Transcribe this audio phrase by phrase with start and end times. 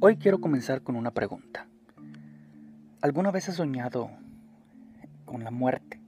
[0.00, 1.66] Hoy quiero comenzar con una pregunta.
[3.00, 4.08] ¿Alguna vez has soñado
[5.24, 6.00] con la muerte?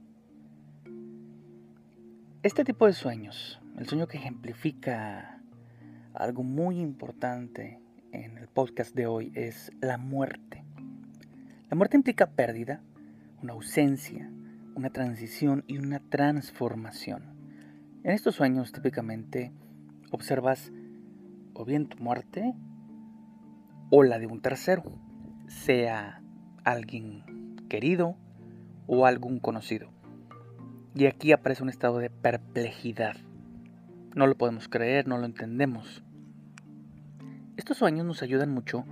[2.41, 5.41] Este tipo de sueños, el sueño que ejemplifica
[6.13, 7.81] algo muy importante
[8.13, 10.63] en el podcast de hoy es la muerte.
[11.69, 12.81] La muerte implica pérdida,
[13.43, 14.31] una ausencia,
[14.73, 17.23] una transición y una transformación.
[18.05, 19.51] En estos sueños típicamente
[20.11, 20.71] observas
[21.53, 22.55] o bien tu muerte
[23.91, 24.83] o la de un tercero,
[25.47, 26.23] sea
[26.63, 28.15] alguien querido
[28.87, 29.91] o algún conocido.
[30.95, 33.17] Y aquí aparece un estado de perplejidad.
[34.15, 36.03] No lo podemos creer, no lo entendemos.
[37.57, 38.85] Estos sueños nos ayudan mucho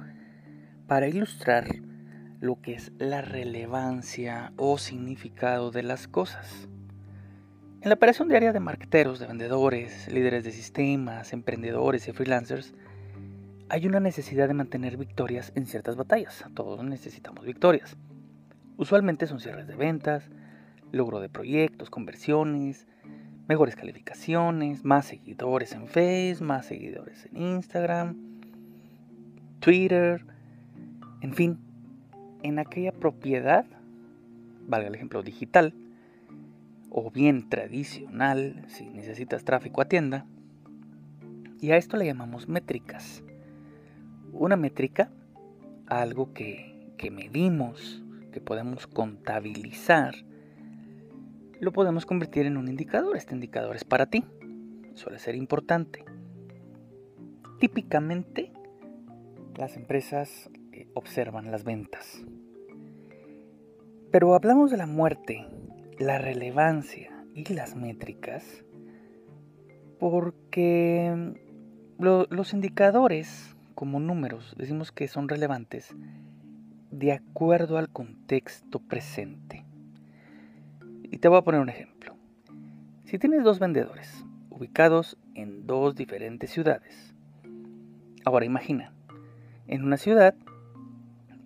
[0.87, 1.65] para ilustrar
[2.41, 6.67] lo que es la relevancia o significado de las cosas.
[7.81, 12.73] En la operación diaria de marketeros, de vendedores, líderes de sistemas, emprendedores y freelancers,
[13.69, 16.43] hay una necesidad de mantener victorias en ciertas batallas.
[16.55, 17.95] Todos necesitamos victorias.
[18.77, 20.27] Usualmente son cierres de ventas,
[20.91, 22.87] logro de proyectos, conversiones,
[23.47, 28.15] mejores calificaciones, más seguidores en Facebook, más seguidores en Instagram,
[29.59, 30.25] Twitter,
[31.21, 31.59] en fin,
[32.41, 33.65] en aquella propiedad,
[34.67, 35.73] valga el ejemplo digital,
[36.89, 40.25] o bien tradicional, si necesitas tráfico a tienda,
[41.61, 43.23] y a esto le llamamos métricas
[44.33, 45.11] una métrica,
[45.87, 50.15] algo que, que medimos, que podemos contabilizar,
[51.59, 53.17] lo podemos convertir en un indicador.
[53.17, 54.23] Este indicador es para ti.
[54.93, 56.05] Suele ser importante.
[57.59, 58.51] Típicamente,
[59.57, 62.23] las empresas eh, observan las ventas.
[64.11, 65.45] Pero hablamos de la muerte,
[65.97, 68.63] la relevancia y las métricas
[69.99, 71.35] porque
[71.99, 75.95] los indicadores como números decimos que son relevantes
[76.91, 79.63] de acuerdo al contexto presente.
[81.03, 82.17] Y te voy a poner un ejemplo.
[83.05, 87.15] Si tienes dos vendedores ubicados en dos diferentes ciudades,
[88.25, 88.91] ahora imagina,
[89.65, 90.35] en una ciudad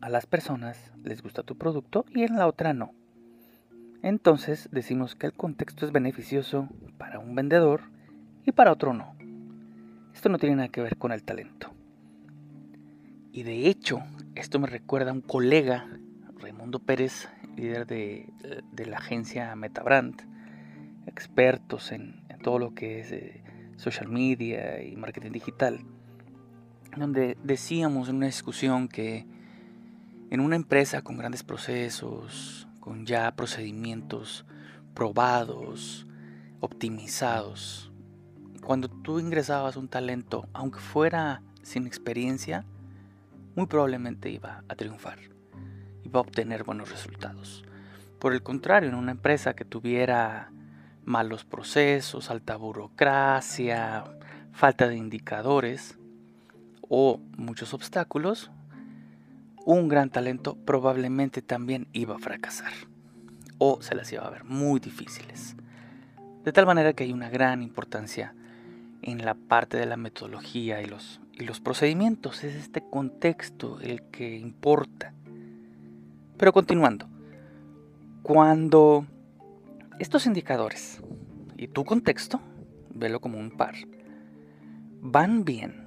[0.01, 2.95] a las personas les gusta tu producto y en la otra no.
[4.01, 6.67] Entonces decimos que el contexto es beneficioso
[6.97, 7.81] para un vendedor
[8.43, 9.15] y para otro no.
[10.15, 11.73] Esto no tiene nada que ver con el talento.
[13.35, 14.03] Y de hecho,
[14.35, 15.87] esto me recuerda a un colega,
[16.37, 17.27] Raimundo Pérez,
[17.57, 18.31] líder de,
[18.85, 20.21] la agencia Metabrand,
[21.07, 23.43] expertos en, todo lo que es eh,
[23.75, 25.79] social media y marketing digital,
[26.95, 29.25] donde decíamos en una discusión que
[30.29, 34.45] en una empresa con grandes procesos, con ya procedimientos
[34.93, 36.05] probados,
[36.59, 37.91] optimizados,
[38.63, 42.65] cuando tú ingresabas un talento, aunque fuera sin experiencia,
[43.55, 45.19] muy probablemente iba a triunfar,
[46.03, 47.63] iba a obtener buenos resultados.
[48.19, 50.51] Por el contrario, en una empresa que tuviera
[51.03, 54.03] malos procesos, alta burocracia,
[54.51, 55.97] falta de indicadores
[56.87, 58.51] o muchos obstáculos,
[59.65, 62.73] un gran talento probablemente también iba a fracasar
[63.57, 65.55] o se las iba a ver muy difíciles.
[66.43, 68.35] De tal manera que hay una gran importancia
[69.03, 72.43] en la parte de la metodología y los y los procedimientos.
[72.43, 75.13] Es este contexto el que importa.
[76.37, 77.07] Pero continuando,
[78.21, 79.05] cuando
[79.99, 81.01] estos indicadores
[81.57, 82.39] y tu contexto,
[82.93, 83.75] velo como un par,
[85.01, 85.83] van bien,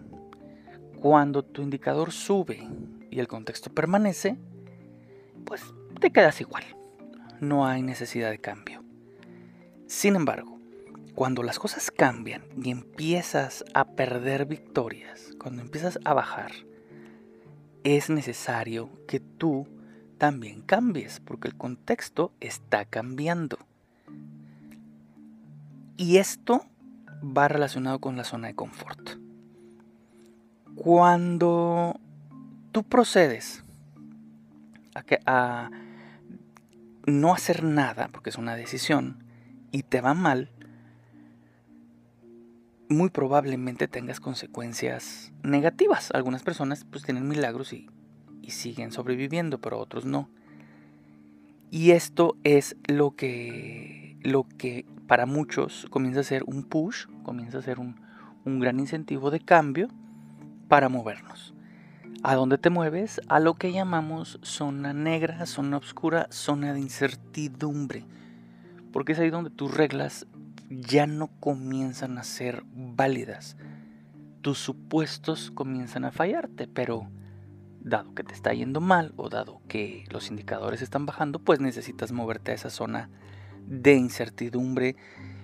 [1.01, 2.67] cuando tu indicador sube
[3.11, 4.37] y el contexto permanece,
[5.45, 5.63] pues
[6.01, 6.65] te quedas igual.
[7.41, 8.83] No hay necesidad de cambio.
[9.87, 10.56] Sin embargo,
[11.17, 16.53] cuando las cosas cambian y empiezas a perder victorias, cuando empiezas a bajar,
[17.85, 19.67] es necesario que tú
[20.19, 23.59] también cambies, porque el contexto está cambiando.
[25.97, 26.67] Y esto
[27.23, 29.13] va relacionado con la zona de confort.
[30.75, 31.99] Cuando
[32.73, 33.65] tú procedes
[35.25, 35.71] a,
[37.07, 39.25] no hacer nada, porque es una decisión,
[39.73, 40.51] y te va mal,
[42.89, 46.11] muy probablemente tengas consecuencias negativas.
[46.13, 47.89] Algunas personas pues tienen milagros y,
[48.43, 50.29] y siguen sobreviviendo, pero otros no.
[51.71, 57.59] Y esto es lo que, lo que para muchos comienza a ser un push, comienza
[57.59, 58.01] a ser un,
[58.45, 59.89] un gran incentivo de cambio
[60.69, 61.55] para movernos.
[62.23, 63.21] ¿A dónde te mueves?
[63.29, 68.05] A lo que llamamos zona negra, zona oscura, zona de incertidumbre.
[68.93, 70.27] Porque es ahí donde tus reglas
[70.71, 73.57] ya no comienzan a ser válidas.
[74.43, 77.09] Tus supuestos comienzan a fallarte, pero
[77.81, 82.13] dado que te está yendo mal o dado que los indicadores están bajando, pues necesitas
[82.13, 83.11] moverte a esa zona
[83.67, 84.97] de incertidumbre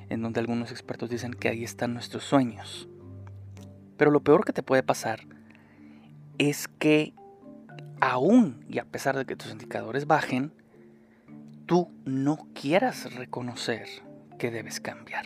[0.08, 2.88] en donde algunos expertos dicen que ahí están nuestros sueños.
[3.96, 5.20] Pero lo peor que te puede pasar
[6.38, 7.14] es que
[8.00, 10.52] aún y a pesar de que tus indicadores bajen,
[11.66, 13.86] tú no quieras reconocer
[14.42, 15.24] que debes cambiar.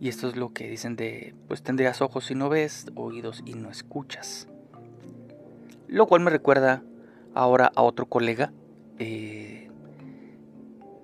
[0.00, 3.54] Y esto es lo que dicen de, pues tendrías ojos y no ves, oídos y
[3.54, 4.48] no escuchas.
[5.86, 6.82] Lo cual me recuerda
[7.34, 8.52] ahora a otro colega,
[8.98, 9.70] eh,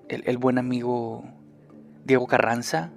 [0.09, 1.23] el, buen amigo
[2.05, 2.91] Diego Carranza,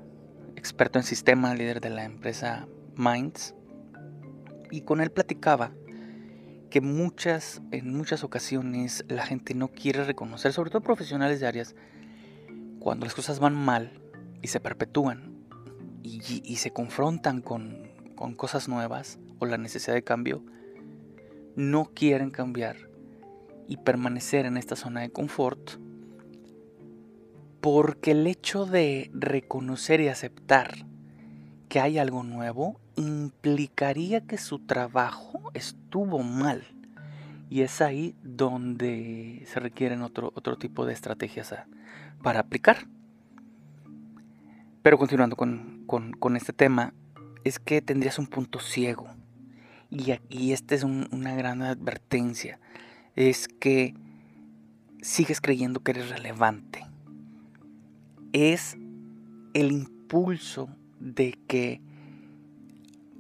[0.56, 3.54] experto en sistema, líder de la empresa Minds.
[4.72, 5.72] Y con él platicaba
[6.72, 11.76] que muchas, en muchas ocasiones la gente no quiere reconocer, sobre todo profesionales de áreas,
[12.80, 14.02] cuando las cosas van mal
[14.46, 15.34] y se perpetúan
[16.04, 20.44] y, se confrontan con, con cosas nuevas o la necesidad de cambio,
[21.56, 22.76] no quieren cambiar
[23.68, 25.80] y permanecer en esta zona de confort
[27.60, 30.86] porque el hecho de reconocer y aceptar
[31.68, 36.68] que hay algo nuevo implicaría que su trabajo estuvo mal.
[37.50, 41.56] Y es ahí donde se requieren otro, otro tipo de estrategias
[42.22, 42.86] para aplicar.
[44.86, 46.94] Pero continuando con, este tema,
[47.44, 49.08] es que tendrías un punto ciego.
[49.90, 52.60] Y, y esta es una gran advertencia.
[53.16, 53.96] Es que
[55.02, 56.86] sigues creyendo que eres relevante
[58.36, 58.78] es
[59.54, 60.68] el impulso
[61.00, 61.82] de que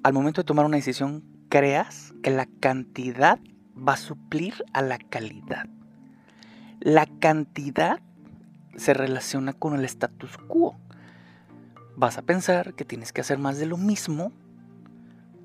[0.03, 3.39] al momento de tomar una decisión creas que la cantidad
[3.75, 5.69] va a suplir a la calidad.
[6.81, 8.01] La cantidad
[8.75, 10.75] se relaciona con el status quo.
[11.97, 14.31] Vas a pensar que tienes que hacer más de lo mismo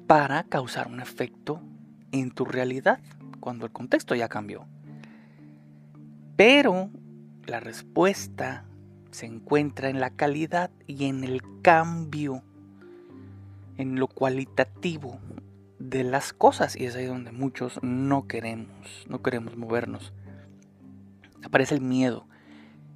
[0.07, 1.63] para causar un efecto
[2.13, 3.01] en tu realidad
[3.39, 4.67] cuando el contexto ya cambió.
[6.37, 6.91] Pero
[7.47, 8.65] la respuesta
[9.11, 12.43] se encuentra en la calidad y en el cambio,
[13.77, 15.21] en lo cualitativo
[15.79, 16.77] de las cosas.
[16.77, 20.13] Y es ahí donde muchos no queremos, no queremos movernos.
[21.43, 22.27] Aparece el miedo.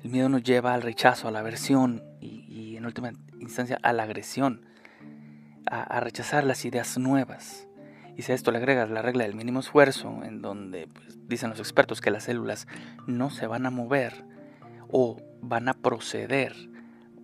[0.02, 3.12] El miedo nos lleva al rechazo, a la aversión y, en última
[3.44, 4.67] instancia a la agresión,
[5.67, 7.69] a, rechazar las ideas nuevas.
[8.17, 11.50] Y si a esto le agregas la regla del mínimo esfuerzo, en donde pues, dicen
[11.50, 12.67] los expertos que las células
[13.06, 14.25] no se van a mover,
[14.88, 16.55] o van a proceder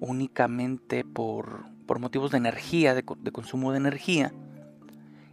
[0.01, 1.67] únicamente por,
[1.99, 4.33] motivos de energía, de, consumo de energía,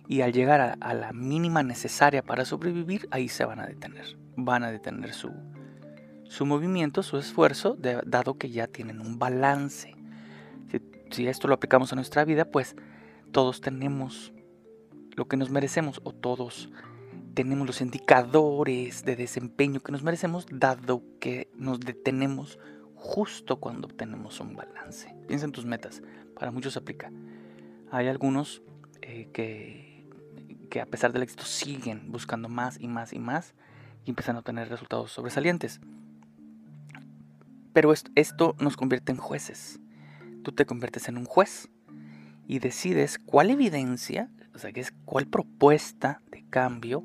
[0.07, 4.17] y al llegar a, la mínima necesaria para sobrevivir, ahí se van a detener.
[4.35, 5.31] Van a detener su,
[6.29, 9.96] su movimiento, su esfuerzo, dado que ya tienen un balance.
[11.11, 12.75] Si, esto lo aplicamos a nuestra vida, pues
[13.31, 14.33] todos tenemos
[15.15, 16.69] lo que nos merecemos o todos
[17.33, 22.59] tenemos los indicadores de desempeño que nos merecemos, dado que nos detenemos
[22.95, 25.13] justo cuando obtenemos un balance.
[25.27, 26.01] Piensa en tus metas,
[26.35, 27.11] para muchos aplica.
[27.91, 28.63] Hay algunos
[29.01, 30.07] eh, que,
[30.69, 33.53] que a pesar del éxito siguen buscando más y más y más
[34.03, 35.79] y empiezan a obtener resultados sobresalientes.
[37.73, 39.79] Pero esto nos convierte en jueces.
[40.47, 41.67] Tú te conviertes en un juez
[42.47, 47.03] y decides cuál evidencia, o sea, es cuál propuesta de cambio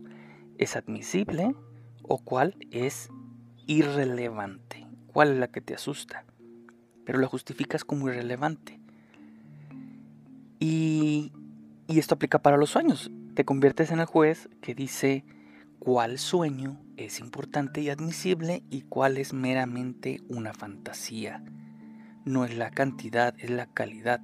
[0.59, 1.57] es admisible
[2.05, 3.11] o cuál es
[3.67, 6.25] irrelevante, cuál es la que te asusta,
[7.05, 8.79] pero la justificas como irrelevante.
[10.61, 11.33] Y,
[11.89, 13.11] y esto aplica para los sueños.
[13.35, 15.25] Te conviertes en el juez que dice
[15.81, 21.43] cuál sueño es importante y admisible y cuál es meramente una fantasía.
[22.25, 24.21] No es la cantidad, es la calidad.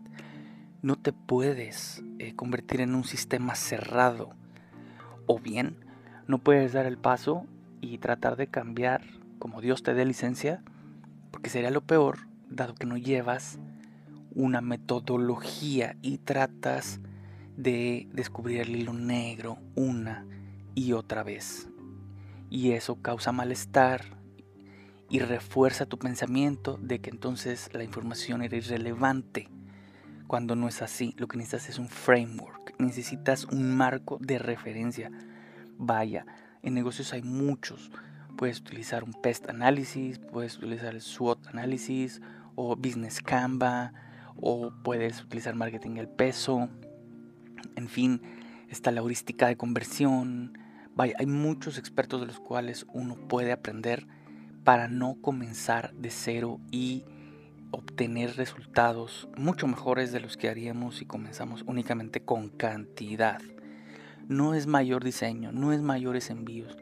[0.83, 4.31] No te puedes eh, convertir en un sistema cerrado.
[5.27, 5.77] O bien
[6.27, 7.47] no puedes dar el paso
[7.81, 9.03] y tratar de cambiar
[9.39, 10.63] como Dios te dé licencia,
[11.31, 13.59] porque sería lo peor, dado que no llevas
[14.35, 17.01] una metodología y tratas
[17.57, 20.27] de descubrir el hilo negro una
[20.75, 21.69] y otra vez.
[22.51, 24.18] Y eso causa malestar
[25.11, 29.49] y refuerza tu pensamiento de que entonces la información era irrelevante.
[30.27, 35.11] Cuando no es así, lo que necesitas es un framework, necesitas un marco de referencia
[35.81, 36.27] Vaya,
[36.63, 37.93] en negocios hay muchos.
[38.37, 42.21] Puedes utilizar un PEST análisis, puedes utilizar el SWOT análisis
[42.57, 43.93] o Business Canva
[44.35, 46.69] o puedes utilizar marketing el peso.
[47.77, 48.21] En fin,
[48.69, 50.59] está la heurística de conversión.
[50.97, 54.09] Vaya, hay muchos expertos de los cuales uno puede aprender
[54.69, 57.07] para no comenzar de cero y
[57.71, 63.41] obtener resultados mucho mejores de los que haríamos si comenzamos únicamente con cantidad.
[64.27, 66.77] no es mayor diseño, no es mayores envíos,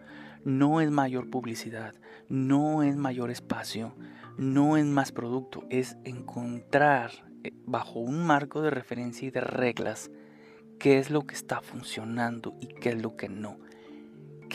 [0.45, 1.95] no es mayor publicidad,
[2.28, 3.95] no es mayor espacio,
[4.37, 7.12] no es más producto, es encontrar
[7.45, 10.11] eh, bajo un marco de referencia y de reglas
[10.81, 13.59] qué es lo que está funcionando y qué es lo que no.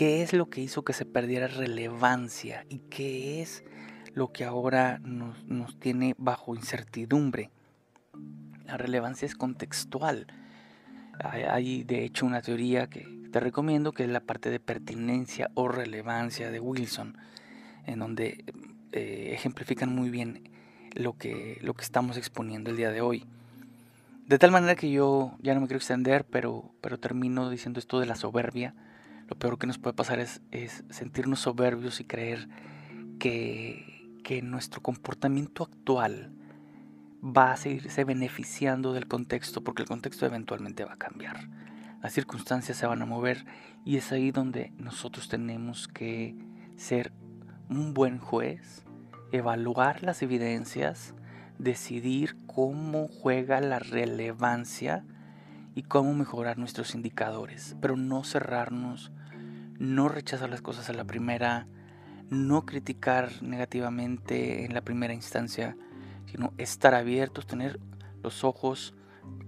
[0.02, 3.64] ¿Qué es lo que hizo que se perdiera relevancia y qué es
[4.16, 7.52] lo que ahora nos, tiene bajo incertidumbre?
[8.66, 10.26] La relevancia es contextual.
[11.24, 15.68] Hay, de hecho una teoría que te recomiendo que es la parte de pertinencia o
[15.68, 17.16] relevancia de Wilson,
[17.86, 18.44] en donde
[18.94, 20.50] eh, ejemplifican muy bien
[20.96, 23.28] lo que, lo que estamos exponiendo el día de hoy.
[24.26, 28.00] De tal manera que yo ya no me quiero extender, pero, pero termino diciendo esto
[28.00, 28.74] de la soberbia.
[29.32, 30.42] Lo peor que nos puede pasar es,
[30.90, 32.50] sentirnos soberbios y creer
[33.18, 36.34] que nuestro comportamiento actual
[37.24, 41.48] va a seguirse beneficiando del contexto porque el contexto eventualmente va a cambiar.
[42.04, 43.46] Las circunstancias se van a mover
[43.86, 46.36] y es ahí donde nosotros tenemos que
[46.76, 47.14] ser
[47.70, 48.84] un buen juez,
[49.32, 51.16] evaluar las evidencias,
[51.58, 55.06] decidir cómo juega la relevancia
[55.74, 59.14] y cómo mejorar nuestros indicadores, pero no cerrarnos,
[59.82, 61.66] no rechazar las cosas a la primera,
[62.30, 65.76] no criticar negativamente en la primera instancia,
[66.28, 67.80] sino estar abiertos, tener
[68.22, 68.94] los ojos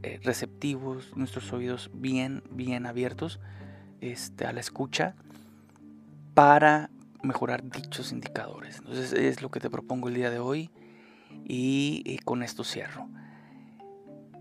[0.01, 3.39] eh, receptivos, nuestros oídos bien, bien abiertos
[4.01, 5.15] este, a la escucha
[6.33, 6.89] para
[7.21, 8.79] mejorar dichos indicadores.
[8.79, 10.71] Entonces es lo que te propongo el día de hoy
[11.45, 13.07] y, con esto cierro.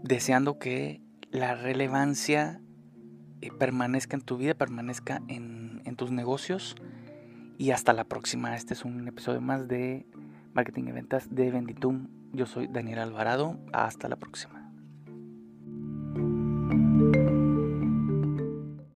[0.03, 2.63] Deseando que la relevancia
[3.43, 5.52] eh, permanezca en tu vida, permanezca en,
[5.85, 6.77] en tus negocios
[7.59, 8.55] y hasta la próxima.
[8.57, 10.07] Este es un episodio más de
[10.55, 13.59] Marketing y Ventas de Venditum yo soy Daniel Alvarado.
[13.73, 14.62] Hasta la próxima.